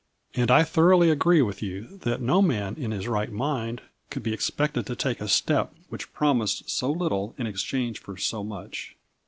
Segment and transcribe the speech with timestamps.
[0.33, 4.33] "And I thoroughly agree with you that no man, in his right mind, could be
[4.33, 8.95] ex pected to take a step which promised so little in exchange for so much.